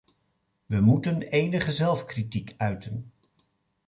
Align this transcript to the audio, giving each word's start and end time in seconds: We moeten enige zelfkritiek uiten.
We 0.65 0.79
moeten 0.79 1.21
enige 1.21 1.71
zelfkritiek 1.71 2.53
uiten. 2.57 3.11